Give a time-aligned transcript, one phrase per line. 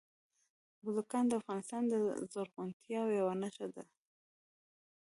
[0.83, 1.93] بزګان د افغانستان د
[2.31, 3.83] زرغونتیا یوه نښه ده.